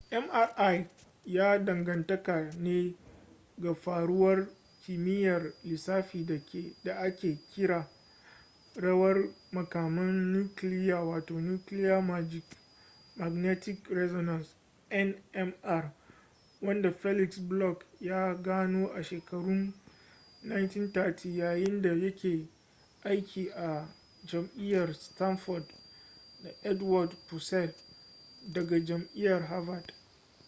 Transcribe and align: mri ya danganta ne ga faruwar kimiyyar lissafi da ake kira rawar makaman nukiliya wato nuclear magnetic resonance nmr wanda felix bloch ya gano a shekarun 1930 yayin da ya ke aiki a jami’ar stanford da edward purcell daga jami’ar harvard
mri 0.11 0.85
ya 1.25 1.59
danganta 1.59 2.51
ne 2.59 2.93
ga 3.57 3.73
faruwar 3.75 4.47
kimiyyar 4.85 5.53
lissafi 5.63 6.25
da 6.83 6.95
ake 6.99 7.37
kira 7.53 7.87
rawar 8.75 9.33
makaman 9.51 10.33
nukiliya 10.33 10.99
wato 10.99 11.39
nuclear 11.39 12.03
magnetic 13.15 13.87
resonance 13.89 14.49
nmr 14.89 15.91
wanda 16.61 16.91
felix 16.91 17.39
bloch 17.39 17.83
ya 18.01 18.35
gano 18.35 18.87
a 18.93 19.03
shekarun 19.03 19.73
1930 20.45 21.29
yayin 21.37 21.81
da 21.81 21.93
ya 21.93 22.11
ke 22.11 22.47
aiki 23.03 23.49
a 23.51 23.87
jami’ar 24.25 24.93
stanford 24.93 25.63
da 26.43 26.49
edward 26.69 27.15
purcell 27.29 27.73
daga 28.51 28.79
jami’ar 28.79 29.41
harvard 29.47 29.93